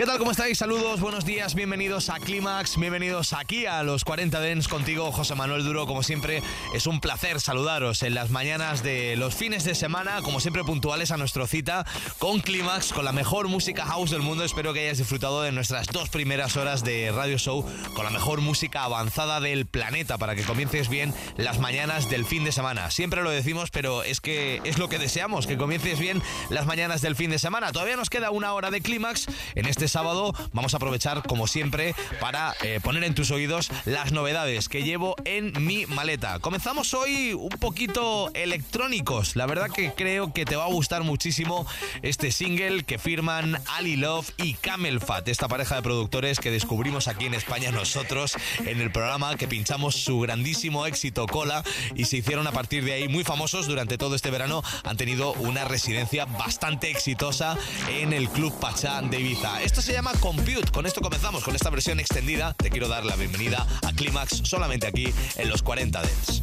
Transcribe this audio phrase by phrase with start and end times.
[0.00, 0.16] ¿Qué tal?
[0.16, 0.56] ¿Cómo estáis?
[0.56, 5.62] Saludos, buenos días, bienvenidos a Clímax, bienvenidos aquí a los 40 Dens contigo, José Manuel
[5.62, 5.86] Duro.
[5.86, 6.42] Como siempre,
[6.74, 11.10] es un placer saludaros en las mañanas de los fines de semana, como siempre puntuales
[11.10, 11.84] a nuestra cita
[12.18, 14.42] con Clímax, con la mejor música house del mundo.
[14.42, 17.62] Espero que hayas disfrutado de nuestras dos primeras horas de radio show
[17.92, 22.42] con la mejor música avanzada del planeta para que comiences bien las mañanas del fin
[22.42, 22.90] de semana.
[22.90, 27.02] Siempre lo decimos, pero es que es lo que deseamos, que comiences bien las mañanas
[27.02, 27.70] del fin de semana.
[27.70, 31.94] Todavía nos queda una hora de Clímax en este sábado vamos a aprovechar, como siempre,
[32.20, 36.38] para eh, poner en tus oídos las novedades que llevo en mi maleta.
[36.38, 39.36] Comenzamos hoy un poquito electrónicos.
[39.36, 41.66] La verdad que creo que te va a gustar muchísimo
[42.02, 47.08] este single que firman Ali Love y Camel Fat, esta pareja de productores que descubrimos
[47.08, 51.62] aquí en España nosotros en el programa que pinchamos su grandísimo éxito Cola
[51.94, 54.62] y se hicieron a partir de ahí muy famosos durante todo este verano.
[54.84, 57.56] Han tenido una residencia bastante exitosa
[57.88, 59.62] en el Club Pachá de Ibiza.
[59.82, 60.70] Se llama Compute.
[60.72, 62.52] Con esto comenzamos, con esta versión extendida.
[62.54, 66.42] Te quiero dar la bienvenida a Clímax solamente aquí en los 40 Dents.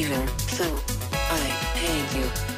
[0.00, 0.64] even so,
[1.12, 1.36] I
[1.76, 2.49] hate you.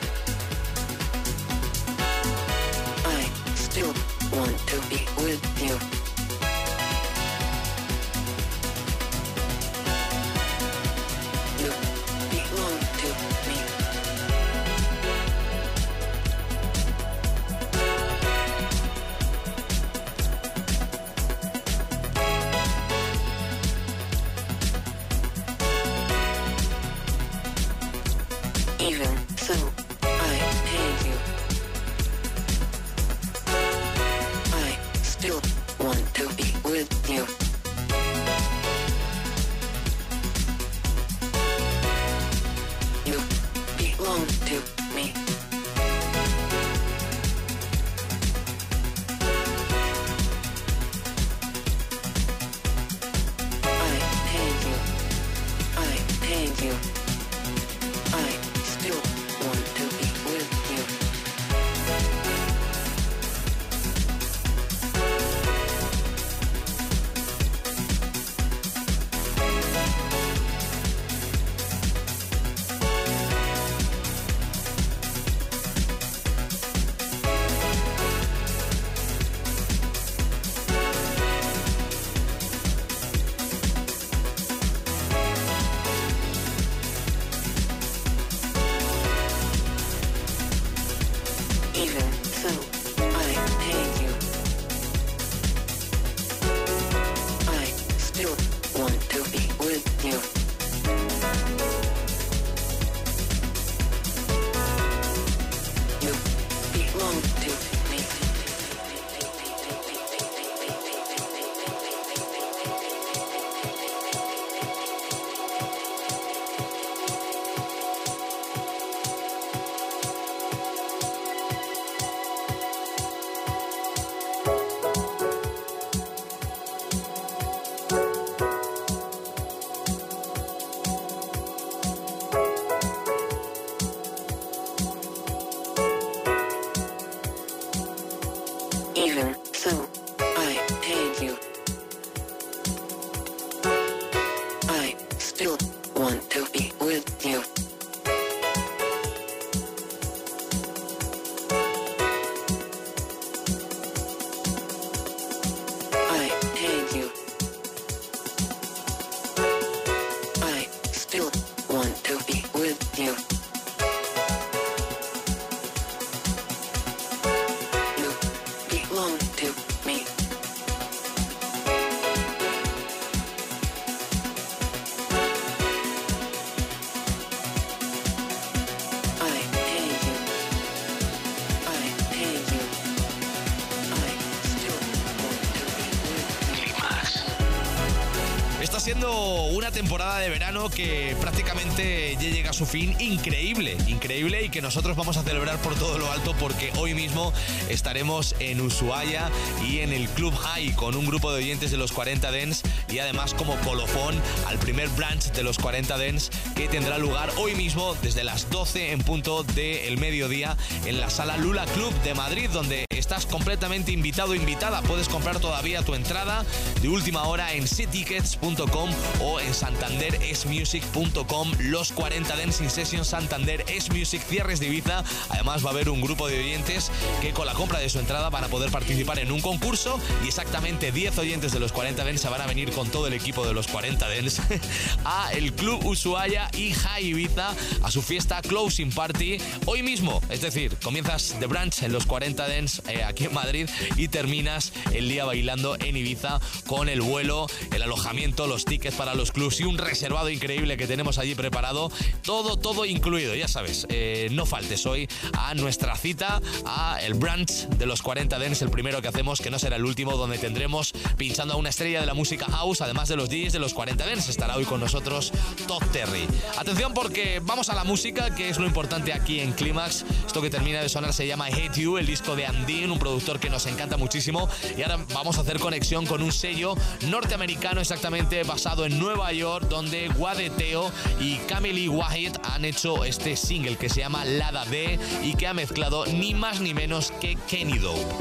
[189.73, 192.95] Temporada de verano que prácticamente ya llega a su fin.
[193.01, 197.33] Increíble, increíble y que nosotros vamos a celebrar por todo lo alto porque hoy mismo
[197.69, 199.31] estaremos en Ushuaia
[199.67, 202.99] y en el Club High con un grupo de oyentes de los 40 Dens y
[202.99, 207.97] además como colofón al primer branch de los 40 Dens que tendrá lugar hoy mismo
[208.03, 212.87] desde las 12 en punto del mediodía en la sala Lula Club de Madrid donde
[212.91, 214.83] estás completamente invitado invitada.
[214.83, 216.45] Puedes comprar todavía tu entrada
[216.81, 221.53] de última hora en ctickets.com o en santanderesmusic.com.
[221.59, 225.03] Los 40 Dancing Sessions Santander es Music Cierres de Ibiza.
[225.31, 228.31] Además va a haber un grupo de oyentes que con la compra de su entrada
[228.31, 232.19] van a poder participar en un concurso y exactamente 10 oyentes de los 40 Dance
[232.19, 234.43] se van a venir con todo el equipo de los 40 Dance
[235.05, 240.21] a el Club Ushuaia y High Ibiza a su fiesta Closing Party hoy mismo.
[240.29, 244.73] Es decir, comienzas The Branch en los 40 Dance eh, aquí en Madrid y terminas
[244.93, 249.61] el día bailando en Ibiza con el vuelo, el alojamiento, los tickets para los clubs
[249.61, 251.91] y un reservado increíble que tenemos allí preparado.
[252.23, 253.87] Todo, todo incluido, ya sabes.
[253.89, 258.71] Eh, no faltes hoy a nuestra cita, a el brunch de los 40 Dens, el
[258.71, 262.07] primero que hacemos, que no será el último, donde tendremos pinchando a una estrella de
[262.07, 264.29] la música house, además de los DJs de los 40 Dens.
[264.29, 265.33] Estará hoy con nosotros
[265.67, 266.27] Todd Terry.
[266.59, 270.05] Atención porque vamos a la música, que es lo importante aquí en Clímax.
[270.27, 273.39] Esto que termina de sonar se llama Hate You, el disco de Andin, un productor
[273.39, 274.49] que nos encanta muchísimo.
[274.77, 276.75] Y ahora vamos a hacer conexión con un sello
[277.09, 283.77] norteamericano exactamente basado en Nueva York, donde Guadeteo y Camille Wahid han hecho este single
[283.77, 287.79] que se llama Lada D y que ha mezclado ni más ni menos que Kenny
[287.79, 288.15] Dope.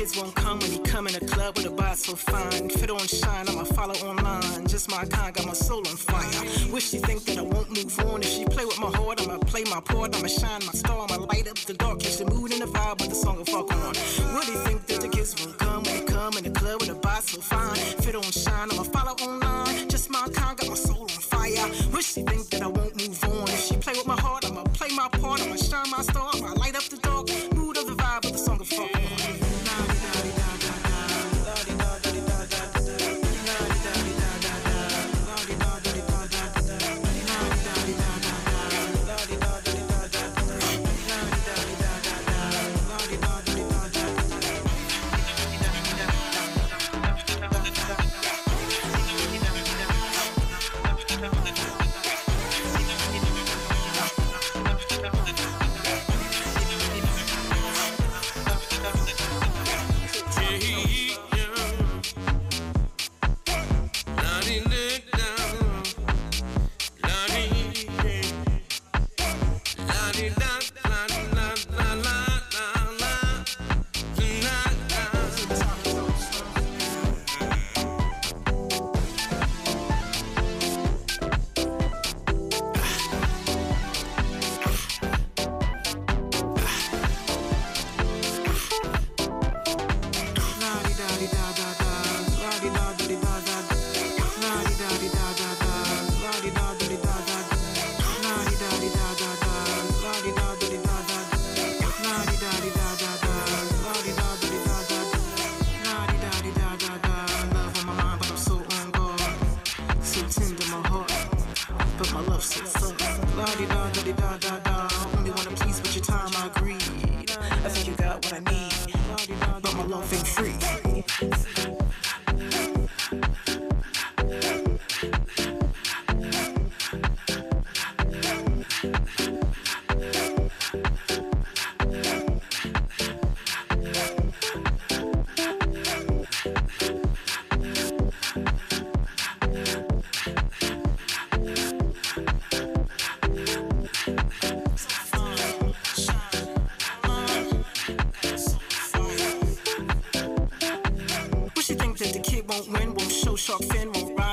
[0.00, 2.70] Kids won't come when he come in a club with a bar so fine.
[2.70, 4.66] Fit on shine, I'ma follow online.
[4.66, 6.40] Just my kind, got my soul on fire.
[6.72, 8.22] Wish she think that I won't move on.
[8.22, 10.16] If she play with my heart, I'ma play my part.
[10.16, 12.00] I'ma shine my star, I'ma light up the dark.
[12.00, 13.94] Catch the mood and the vibe with the song will fuck on.
[14.50, 16.94] You think that the kids won't come when they come in the club with a
[16.94, 17.76] bar so fine?
[18.02, 19.88] Fit on shine, I'ma follow online.
[19.90, 21.66] Just my kind, got my soul on fire.
[21.92, 23.48] Wish she think that I won't move on.
[23.48, 25.42] If she play with my heart, I'ma play my part.
[25.42, 26.49] I'ma shine my star, I'ma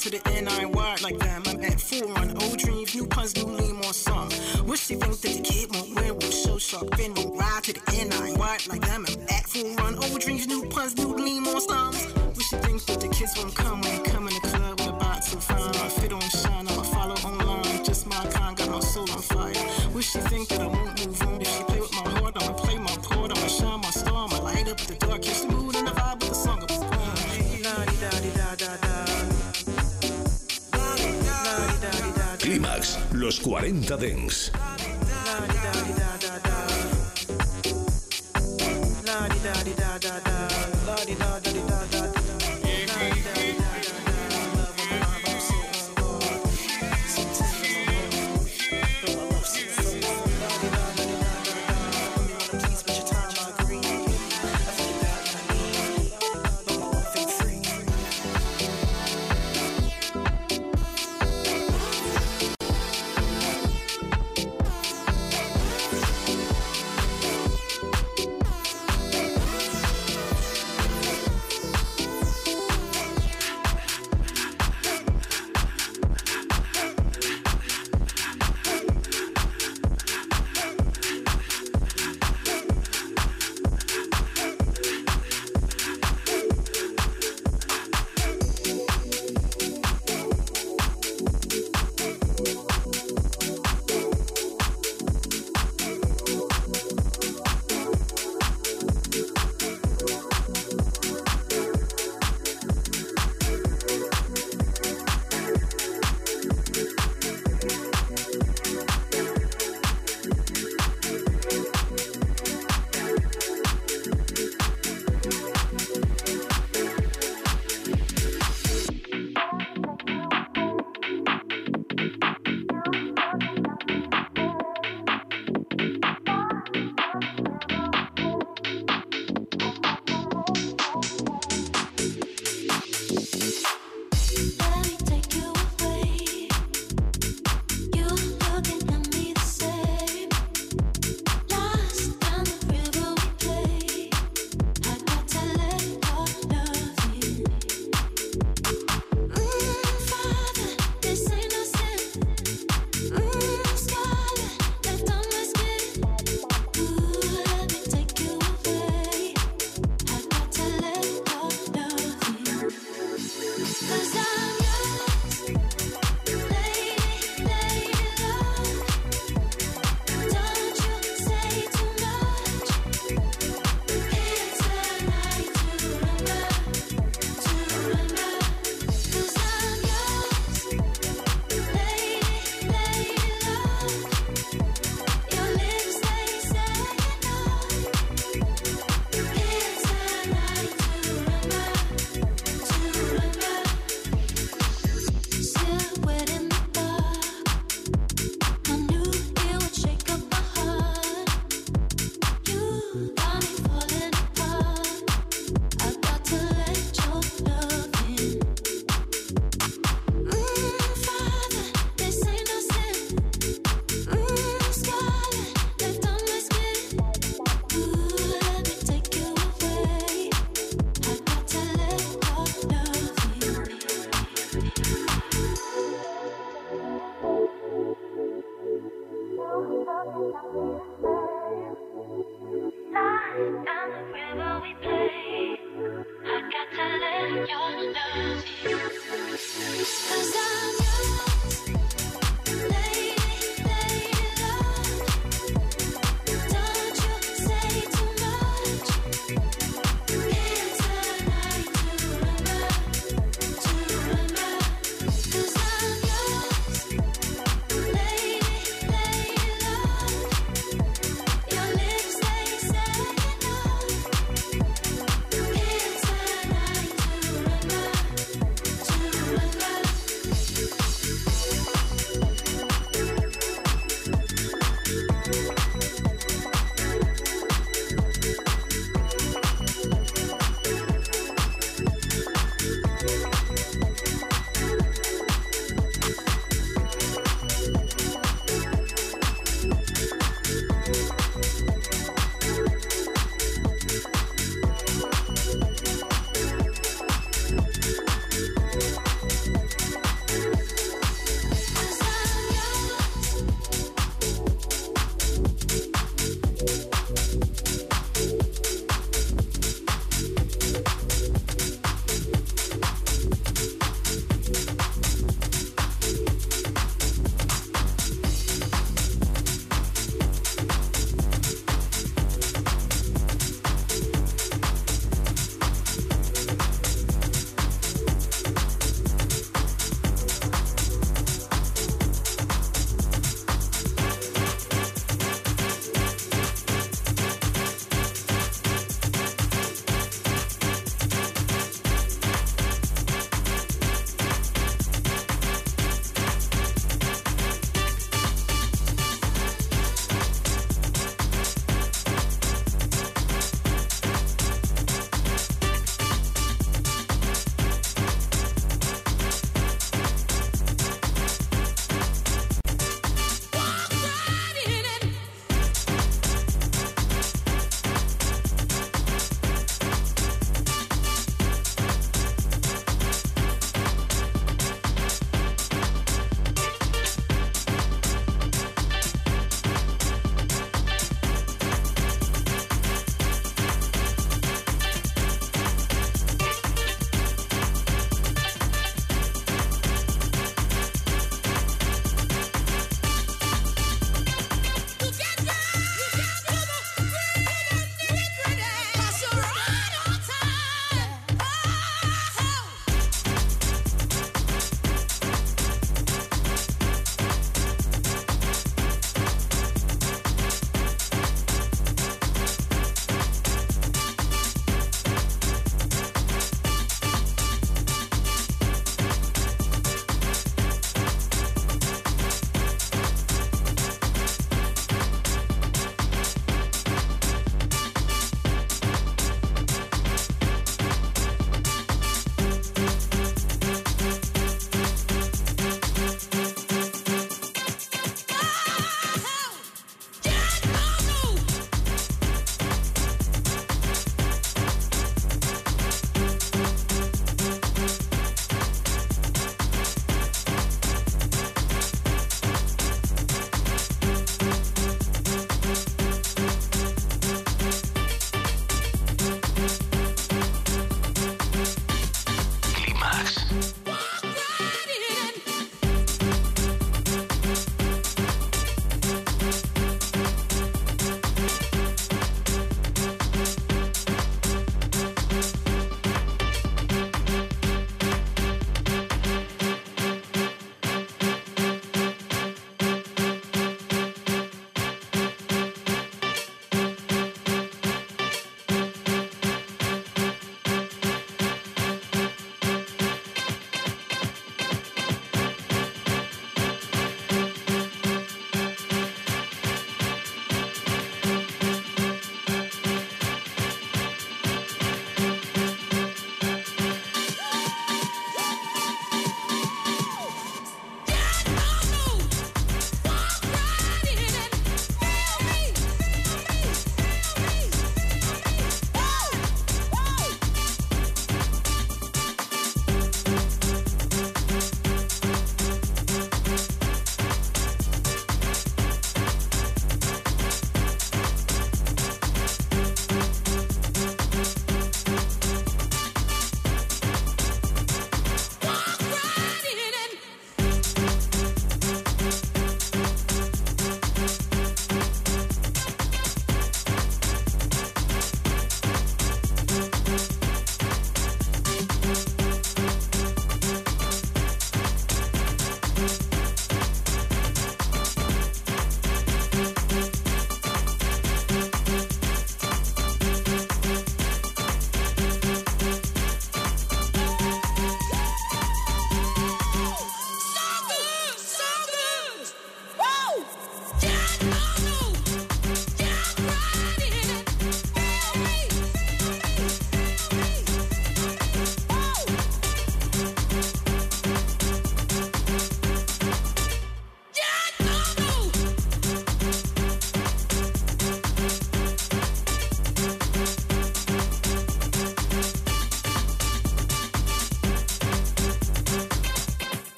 [0.00, 0.64] to the N.I.
[0.64, 1.42] Wired like them.
[1.46, 4.30] I'm at four on old oh, dreams, new puns, new lean, more song.
[4.64, 7.72] Wish they think that the kid won't win, won't show shock, bend, won't ride to
[7.74, 9.04] the end, I wired like them.
[9.06, 9.19] I'm
[33.30, 34.50] Los 40 Dens.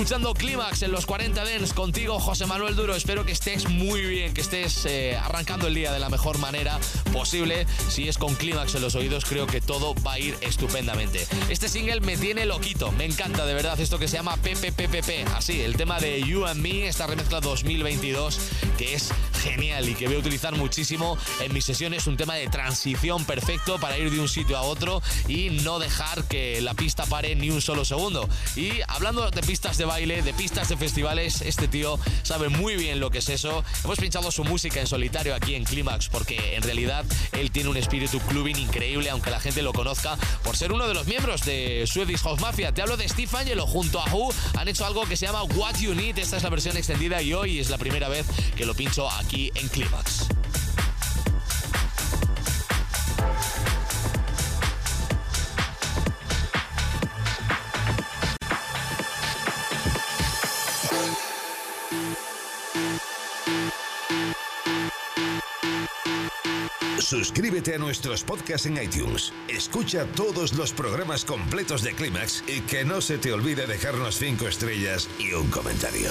[0.00, 2.94] Escuchando Clímax en los 40 Dens contigo, José Manuel Duro.
[2.94, 6.78] Espero que estés muy bien, que estés eh, arrancando el día de la mejor manera
[7.12, 7.66] posible.
[7.90, 11.26] Si es con Clímax en los oídos, creo que todo va a ir estupendamente.
[11.50, 15.34] Este single me tiene loquito, me encanta de verdad esto que se llama PPPPP.
[15.34, 18.40] Así, el tema de You and Me, esta remezcla 2022,
[18.78, 19.10] que es
[19.40, 22.06] genial y que voy a utilizar muchísimo en mis sesiones.
[22.06, 26.24] Un tema de transición perfecto para ir de un sitio a otro y no dejar
[26.24, 28.28] que la pista pare ni un solo segundo.
[28.56, 33.00] Y hablando de pistas de baile, de pistas de festivales, este tío sabe muy bien
[33.00, 33.64] lo que es eso.
[33.84, 37.76] Hemos pinchado su música en solitario aquí en Clímax porque en realidad él tiene un
[37.76, 41.84] espíritu clubbing increíble, aunque la gente lo conozca por ser uno de los miembros de
[41.86, 42.72] Swedish House Mafia.
[42.72, 44.32] Te hablo de Steve Angelo junto a Who.
[44.58, 46.18] Han hecho algo que se llama What You Need.
[46.18, 48.26] Esta es la versión extendida y hoy es la primera vez
[48.56, 50.26] que lo pincho aquí en Clímax.
[66.98, 69.32] Suscríbete a nuestros podcasts en iTunes.
[69.48, 74.46] Escucha todos los programas completos de Clímax y que no se te olvide dejarnos 5
[74.48, 76.10] estrellas y un comentario.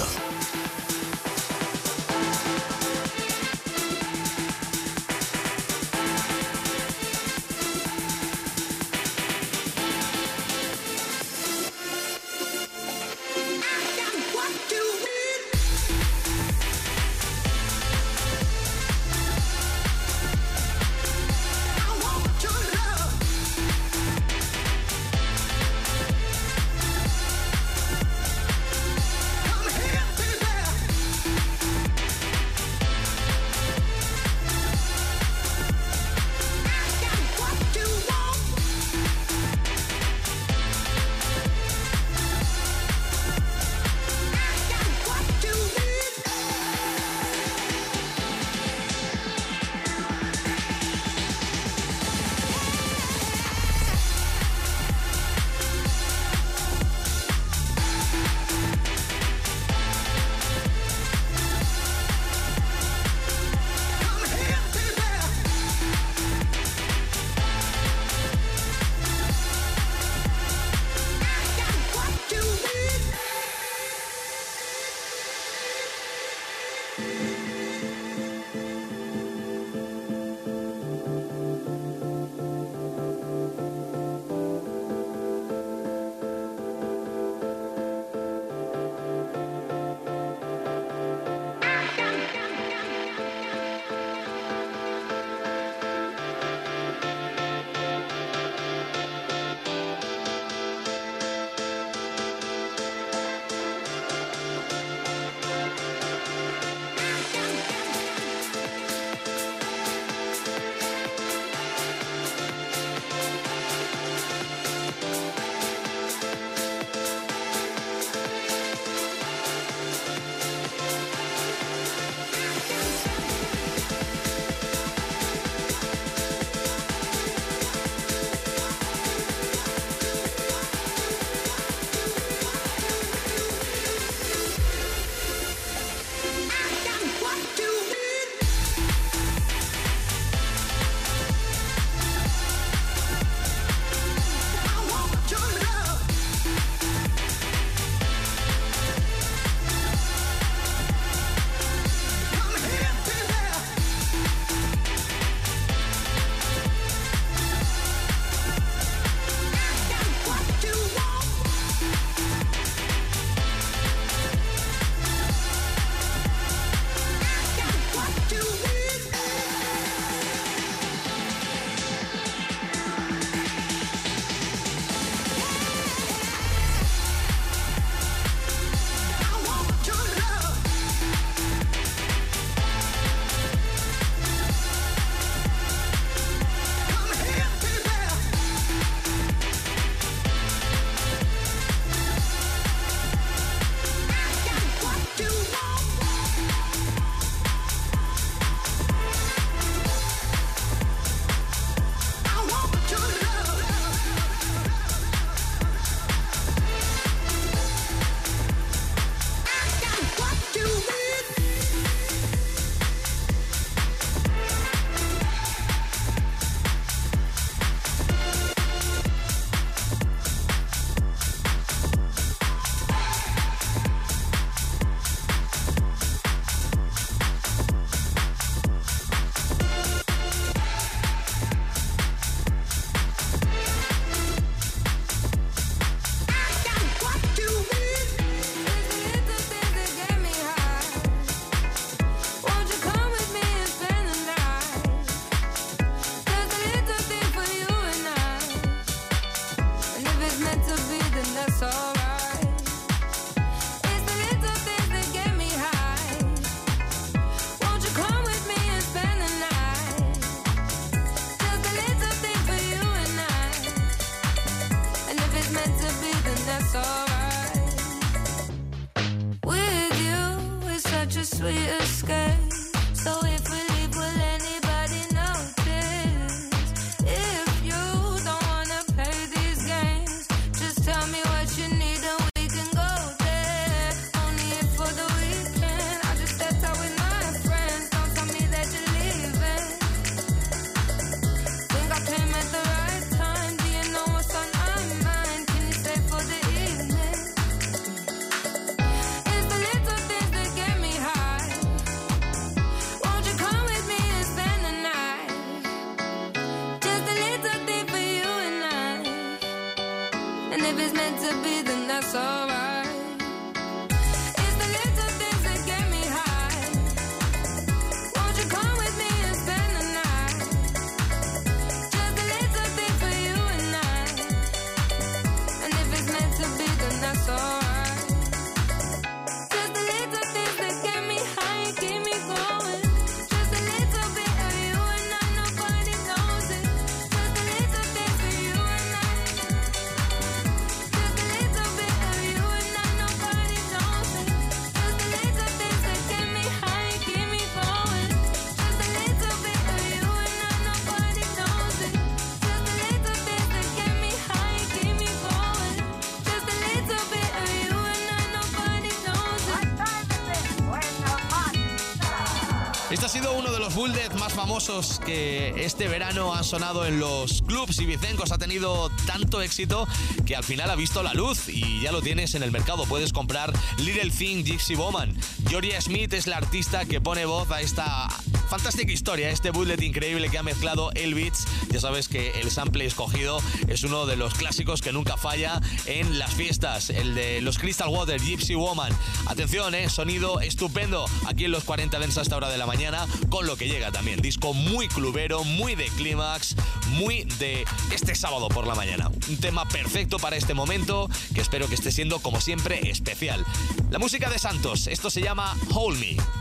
[365.06, 369.86] Que este verano han sonado en los clubs y Vicencos ha tenido tanto éxito
[370.26, 372.84] que al final ha visto la luz y ya lo tienes en el mercado.
[372.84, 375.16] Puedes comprar Little Thing Gypsy Woman.
[375.48, 378.08] Georgia Smith es la artista que pone voz a esta
[378.48, 381.46] fantástica historia, a este bullet increíble que ha mezclado el Beats.
[381.70, 386.18] Ya sabes que el sample escogido es uno de los clásicos que nunca falla en
[386.18, 388.92] las fiestas, el de los Crystal Water Gypsy Woman.
[389.26, 393.06] Atención, eh, sonido estupendo aquí en los 40 Dents a esta hora de la mañana,
[393.28, 394.20] con lo que llega también.
[394.20, 396.56] Disco muy clubero, muy de clímax,
[396.88, 399.08] muy de este sábado por la mañana.
[399.28, 403.44] Un tema perfecto para este momento que espero que esté siendo, como siempre, especial.
[403.90, 406.39] La música de Santos, esto se llama Hold Me.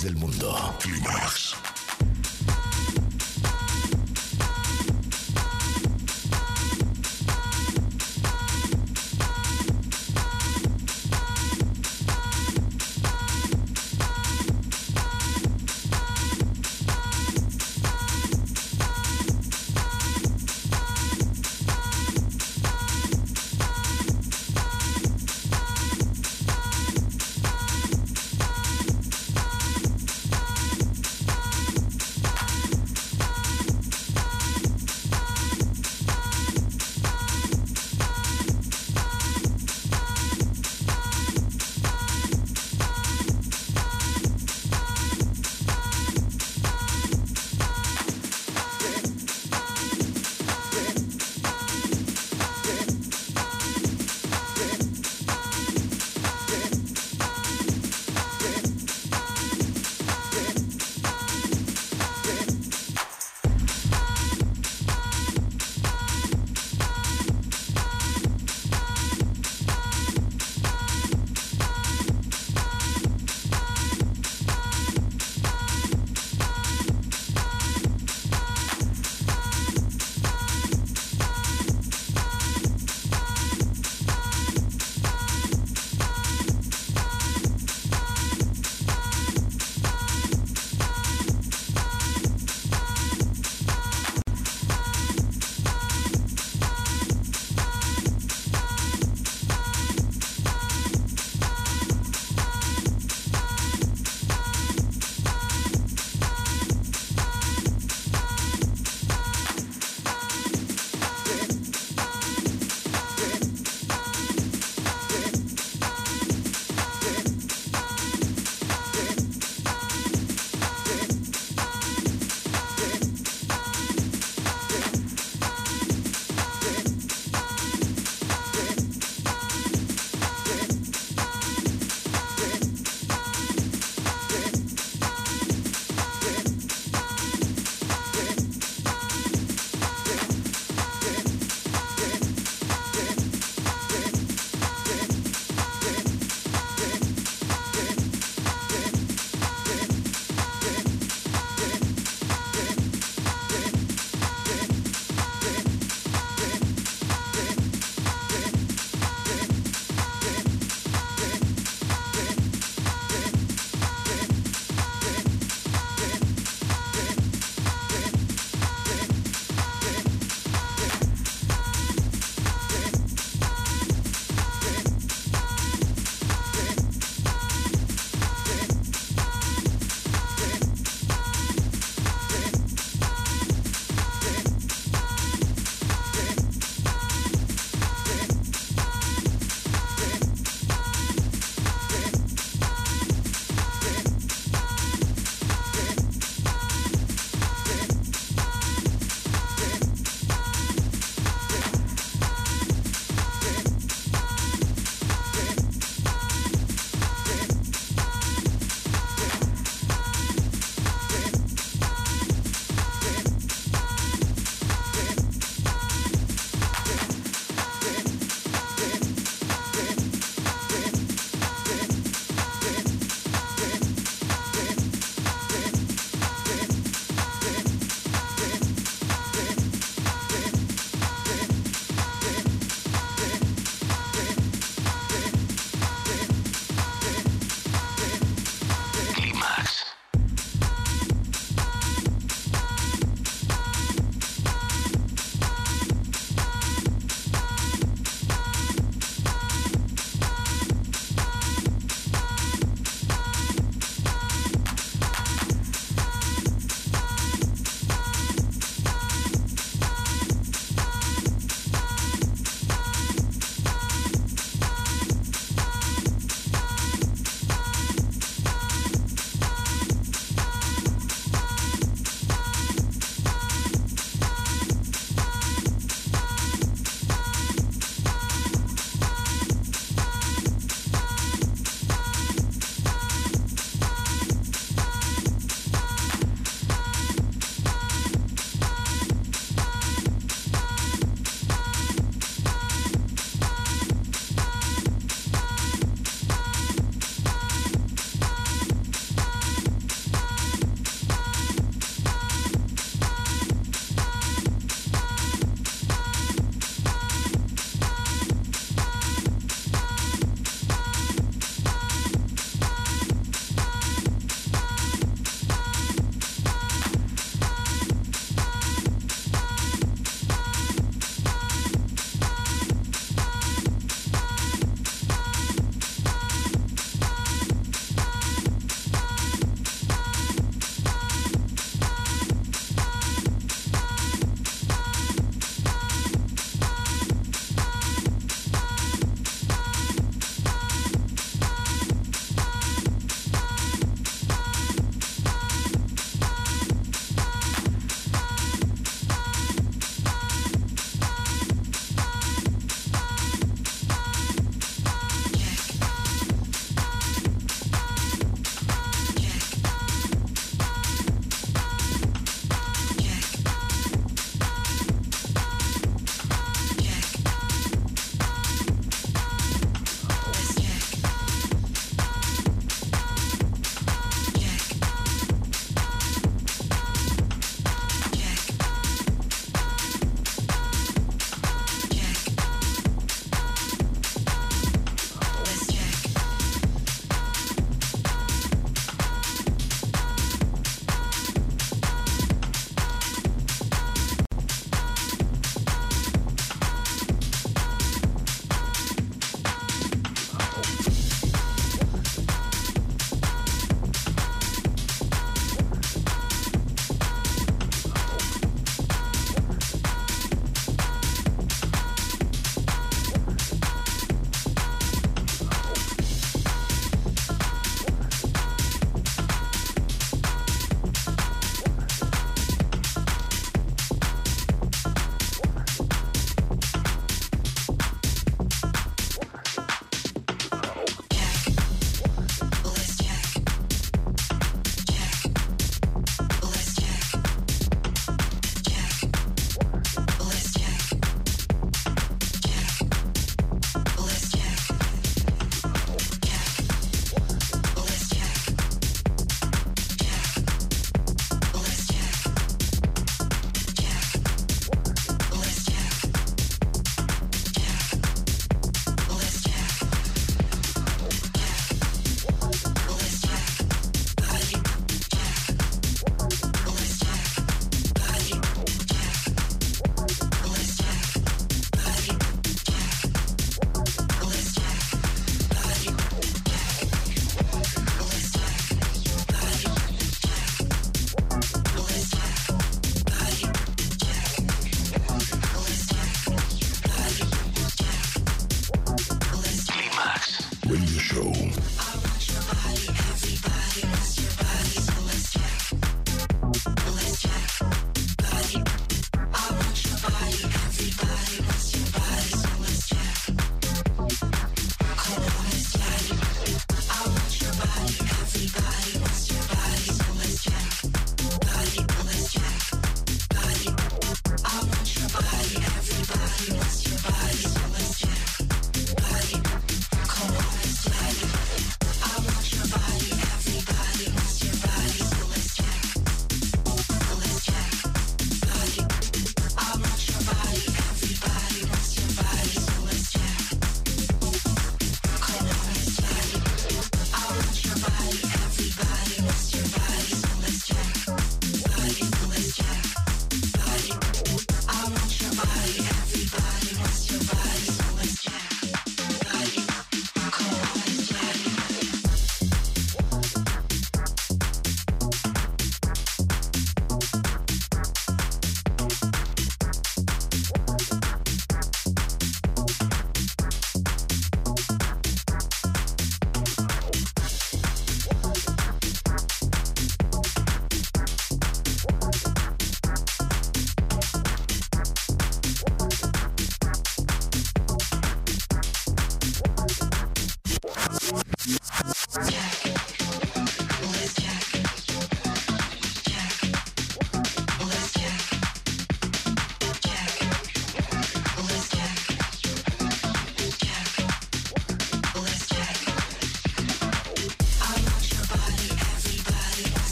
[0.00, 0.71] Del mundo.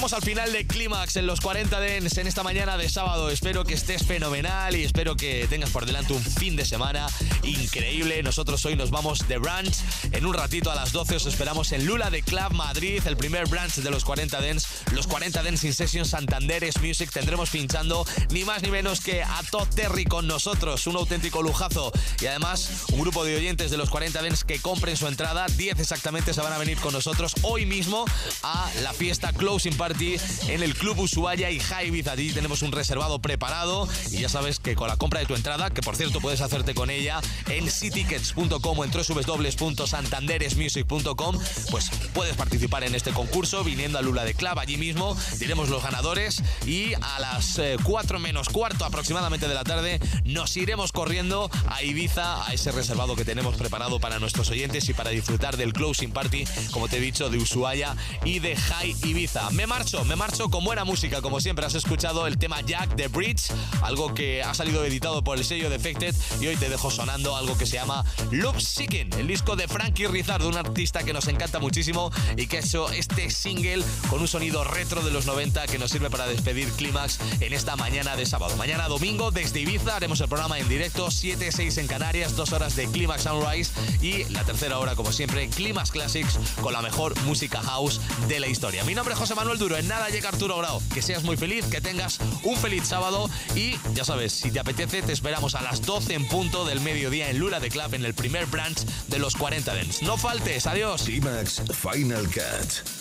[0.00, 3.28] Llegamos al final de Clímax en los 40 Dens en esta mañana de sábado.
[3.28, 7.06] Espero que estés fenomenal y espero que tengas por delante un fin de semana
[7.42, 8.22] increíble.
[8.22, 9.76] Nosotros hoy nos vamos de brunch.
[10.12, 13.46] En un ratito a las 12 os esperamos en Lula de Club Madrid, el primer
[13.46, 14.66] brunch de los 40 Dens.
[14.92, 17.10] Los 40 Dens in Session Santanderes Music.
[17.12, 20.86] Tendremos pinchando ni más ni menos que a Todd Terry con nosotros.
[20.86, 21.92] Un auténtico lujazo.
[22.22, 25.46] Y además, grupo de oyentes de los 40 Dens que compren su entrada.
[25.56, 28.04] 10 exactamente se van a venir con nosotros hoy mismo
[28.42, 30.16] a la fiesta Closing Party
[30.48, 34.74] en el Club Ushuaia y High Allí tenemos un reservado preparado y ya sabes que
[34.74, 38.78] con la compra de tu entrada, que por cierto puedes hacerte con ella en ctickets.com
[38.78, 41.38] o en www.santanderesmusic.com,
[41.70, 44.58] pues puedes participar en este concurso viniendo a Lula de Club.
[44.58, 49.64] Allí mismo diremos los ganadores y a las 4 eh, menos cuarto aproximadamente de la
[49.64, 54.88] tarde nos iremos corriendo a Ibiza, a ese reservado que tenemos preparado para nuestros oyentes
[54.88, 58.96] y para disfrutar del Closing Party, como te he dicho, de Ushuaia y de High
[59.04, 59.48] Ibiza.
[59.50, 63.08] Me marcho, me marcho con buena música, como siempre has escuchado el tema Jack the
[63.08, 67.36] Bridge, algo que ha salido editado por el sello Defected y hoy te dejo sonando
[67.36, 71.28] algo que se llama Love Seeking, el disco de Frankie Rizard, un artista que nos
[71.28, 75.66] encanta muchísimo y que ha hecho este single con un sonido retro de los 90
[75.68, 78.56] que nos sirve para despedir Clímax en esta mañana de sábado.
[78.56, 82.86] Mañana domingo desde Ibiza haremos el programa en directo 7-6 en Canarias, dos horas de
[82.86, 88.00] Clímax Sunrise y la tercera hora como siempre Clímax Classics con la mejor música house
[88.28, 88.84] de la historia.
[88.84, 90.80] Mi nombre es José Manuel Duro, en nada llega Arturo Grau.
[90.92, 95.02] Que seas muy feliz, que tengas un feliz sábado y ya sabes, si te apetece,
[95.02, 98.14] te esperamos a las 12 en punto del mediodía en Lula de Club en el
[98.14, 100.02] primer branch de los 40 Dents.
[100.02, 101.04] No faltes, adiós.
[101.04, 102.99] T-Max Final Cut.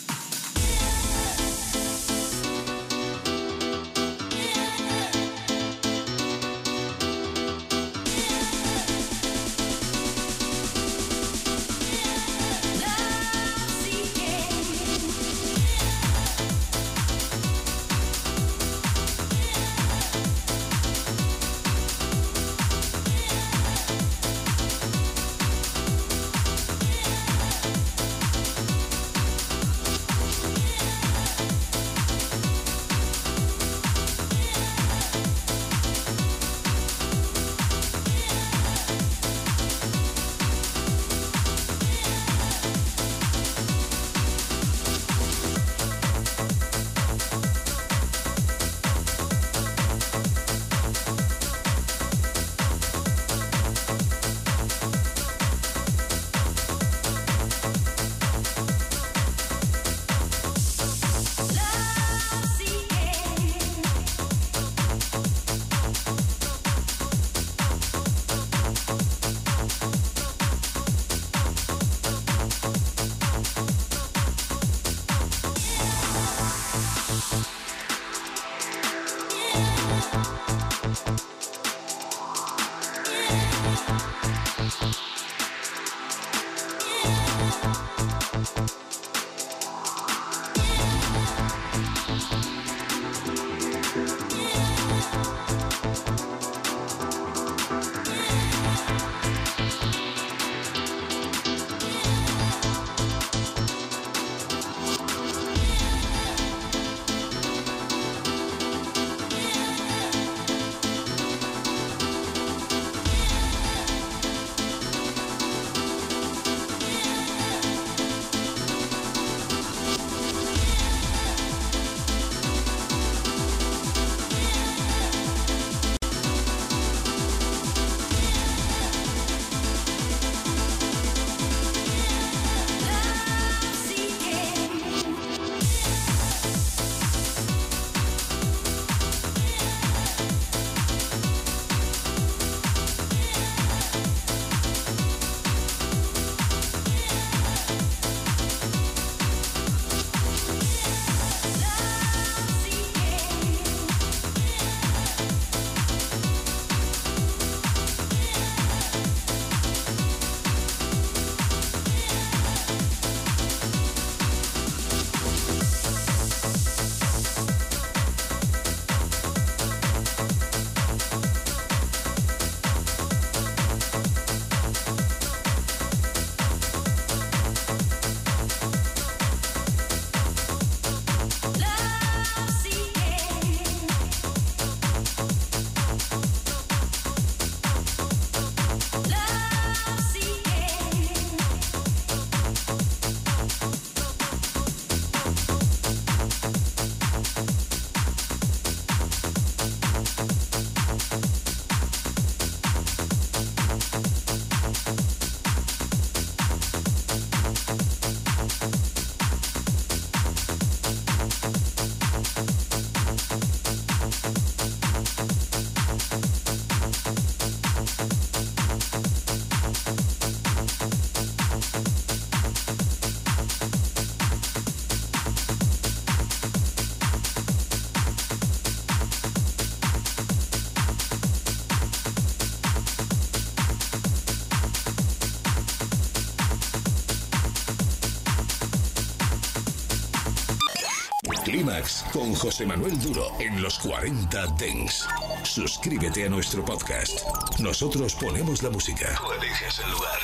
[242.12, 245.06] Con José Manuel Duro en los 40 Dens.
[245.44, 247.22] Suscríbete a nuestro podcast.
[247.60, 249.16] Nosotros ponemos la música.
[249.16, 250.20] Tú eliges el lugar.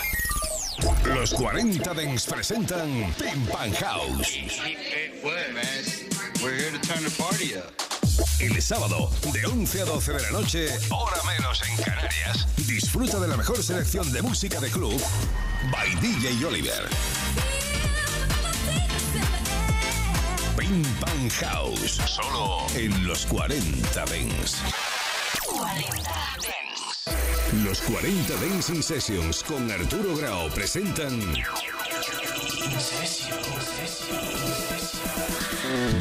[1.16, 4.40] Los 40 Dens presentan Pim Pam House.
[8.40, 13.28] El sábado, de 11 a 12 de la noche, hora menos en Canarias, disfruta de
[13.28, 15.02] la mejor selección de música de club
[15.72, 16.90] by DJ Oliver.
[20.68, 24.64] Pim Pam House, solo en los 40 Dens.
[27.64, 31.20] Los 40 Dancing Sessions con Arturo Grau presentan.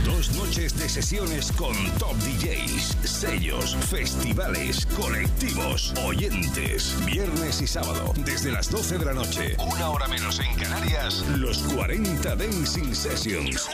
[0.05, 6.97] Dos noches de sesiones con top DJs, sellos, festivales, colectivos, oyentes.
[7.05, 11.59] Viernes y sábado, desde las 12 de la noche, una hora menos en Canarias, los
[11.59, 13.69] 40 Dancing Sessions.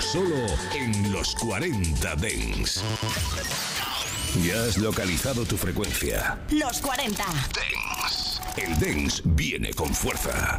[0.00, 2.80] Solo en los 40 Dance.
[4.42, 6.38] Ya has localizado tu frecuencia.
[6.50, 7.24] Los 40.
[7.24, 8.40] Dance.
[8.56, 10.58] El Dance viene con fuerza.